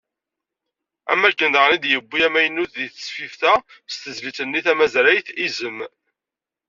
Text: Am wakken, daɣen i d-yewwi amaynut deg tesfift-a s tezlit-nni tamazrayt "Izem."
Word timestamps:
Am 1.11 1.21
wakken, 1.23 1.53
daɣen 1.53 1.75
i 1.75 1.77
d-yewwi 1.83 2.19
amaynut 2.27 2.71
deg 2.79 2.91
tesfift-a 2.91 3.53
s 3.91 3.93
tezlit-nni 3.95 4.61
tamazrayt 4.65 5.27
"Izem." 5.45 5.79